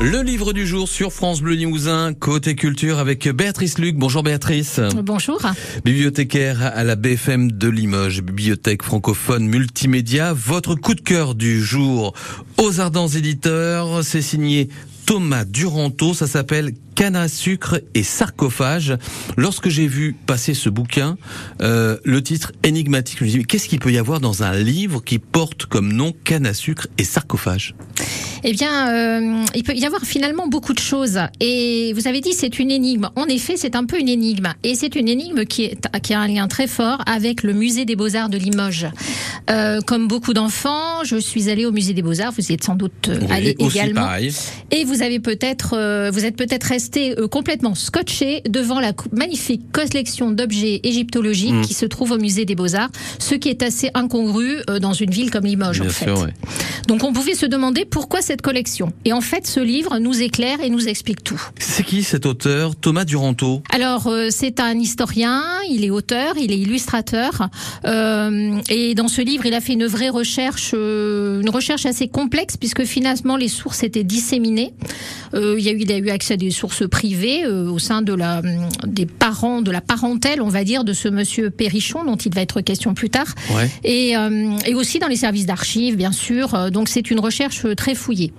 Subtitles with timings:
[0.00, 3.96] Le livre du jour sur France Bleu Limousin, côté culture avec Béatrice Luc.
[3.96, 4.80] Bonjour Béatrice.
[5.02, 5.40] Bonjour.
[5.84, 10.32] Bibliothécaire à la BFM de Limoges, bibliothèque francophone multimédia.
[10.32, 12.14] Votre coup de cœur du jour
[12.58, 14.68] aux Ardents Éditeurs, c'est signé
[15.06, 18.96] Thomas Duranto, ça s'appelle Canne à sucre et sarcophage.
[19.36, 21.16] Lorsque j'ai vu passer ce bouquin,
[21.60, 24.54] euh, le titre énigmatique, je me suis dit, qu'est-ce qu'il peut y avoir dans un
[24.54, 27.74] livre qui porte comme nom canne à sucre et sarcophage?
[28.44, 31.18] Eh bien, euh, il peut y avoir finalement beaucoup de choses.
[31.40, 33.08] Et vous avez dit c'est une énigme.
[33.14, 34.52] En effet, c'est un peu une énigme.
[34.64, 37.84] Et c'est une énigme qui, est, qui a un lien très fort avec le musée
[37.84, 38.88] des beaux-arts de Limoges.
[39.50, 42.32] Euh, comme beaucoup d'enfants, je suis allée au musée des beaux-arts.
[42.32, 44.08] Vous y êtes sans doute euh, allé également.
[44.70, 50.30] Et vous avez peut-être, euh, vous êtes peut-être euh, complètement scotché devant la magnifique collection
[50.30, 51.62] d'objets égyptologiques mm.
[51.62, 55.30] qui se trouve au musée des beaux-arts, ce qui est assez incongru dans une ville
[55.30, 56.10] comme Limoges en fait.
[56.88, 58.92] Donc on pouvait se demander pourquoi cette collection.
[59.04, 61.40] Et en fait, ce livre nous éclaire et nous explique tout.
[61.58, 62.76] C'est qui cet auteur?
[62.76, 67.48] Thomas Duranto Alors, euh, c'est un historien, il est auteur, il est illustrateur.
[67.84, 72.08] Euh, et dans ce livre, il a fait une vraie recherche, euh, une recherche assez
[72.08, 74.72] complexe, puisque finalement, les sources étaient disséminées.
[75.34, 77.78] Euh, il, y a eu, il a eu accès à des sources privées euh, au
[77.78, 78.42] sein de la,
[78.86, 82.40] des parents, de la parentèle, on va dire, de ce monsieur Perrichon, dont il va
[82.40, 83.34] être question plus tard.
[83.54, 83.70] Ouais.
[83.84, 84.14] Et,
[84.66, 86.70] et aussi dans les services d'archives, bien sûr.
[86.70, 88.32] Donc, c'est une recherche très fouillée.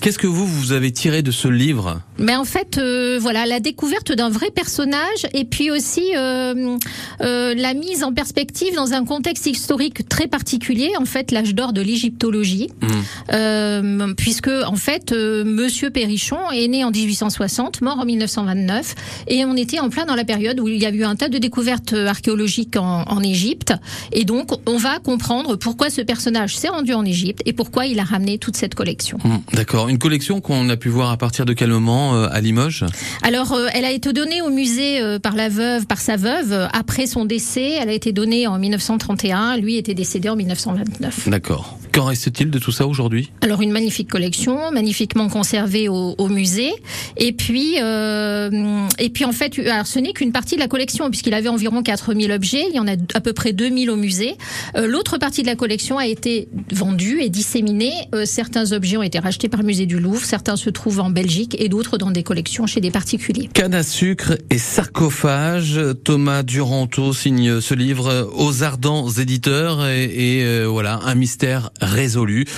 [0.00, 2.00] Qu'est-ce que vous, vous avez tiré de ce livre?
[2.18, 6.76] Mais en fait, euh, voilà, la découverte d'un vrai personnage et puis aussi euh,
[7.20, 11.72] euh, la mise en perspective dans un contexte historique très particulier, en fait, l'âge d'or
[11.72, 14.14] de l'égyptologie, mmh.
[14.16, 18.94] puisque en fait, Monsieur Perrichon est né en 1860, mort en 1929,
[19.28, 21.28] et on était en plein dans la période où il y a eu un tas
[21.28, 23.74] de découvertes archéologiques en, en Égypte,
[24.12, 27.98] et donc on va comprendre pourquoi ce personnage s'est rendu en Égypte et pourquoi il
[27.98, 29.18] a ramené toute cette collection.
[29.24, 29.88] Mmh, d'accord.
[29.88, 32.84] Une collection qu'on a pu voir à partir de quel moment euh, à Limoges?
[33.22, 36.68] Alors, euh, elle a été donnée au musée euh, par la veuve, par sa veuve,
[36.72, 37.72] après son décès.
[37.80, 39.56] Elle a été donnée en 1931.
[39.56, 41.28] Lui était décédé en 1929.
[41.28, 41.78] D'accord.
[41.98, 43.32] Qu'en reste-t-il de tout ça aujourd'hui?
[43.40, 46.70] Alors, une magnifique collection, magnifiquement conservée au, au musée.
[47.16, 51.34] Et puis, et puis en fait, alors, ce n'est qu'une partie de la collection, puisqu'il
[51.34, 52.62] avait environ 4000 objets.
[52.70, 54.36] Il y en a à peu près 2000 au musée.
[54.76, 57.90] L'autre partie de la collection a été vendue et disséminée.
[58.26, 60.24] certains objets ont été rachetés par le musée du Louvre.
[60.24, 63.50] Certains se trouvent en Belgique et d'autres dans des collections chez des particuliers.
[63.52, 65.80] Canne à sucre et sarcophage.
[66.04, 72.44] Thomas Duranto signe ce livre aux ardents éditeurs et, et euh, voilà un mystère résolu.